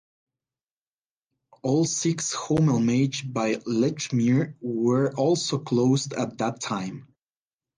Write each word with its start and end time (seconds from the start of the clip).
All 1.61 1.85
six 1.85 2.35
HomeImage 2.35 3.31
by 3.31 3.57
Lechmere 3.67 4.55
were 4.59 5.13
also 5.15 5.59
closed 5.59 6.13
at 6.13 6.39
that 6.39 6.59
time. 6.59 7.13